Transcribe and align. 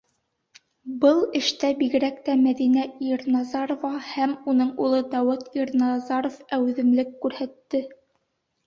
Был 1.03 1.19
эштә 1.39 1.69
бигерәк 1.81 2.17
тә 2.29 2.35
Мәҙинә 2.45 2.85
Ирназарова 3.09 3.93
һәм 4.15 4.35
уның 4.55 4.73
улы 4.87 5.03
Дауыт 5.15 5.49
Ирназаров 5.63 6.43
әүҙемлек 6.61 7.19
күрһәтте. 7.25 7.87